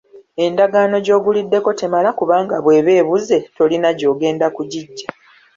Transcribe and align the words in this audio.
Endagaano 0.45 0.95
gy’oguliddeko 1.05 1.69
temala 1.81 2.09
kubanga 2.19 2.55
bw’eba 2.63 2.91
ebuze 3.01 3.37
tolina 3.55 3.89
gy’ogenda 3.99 4.47
kugiggya. 4.55 5.07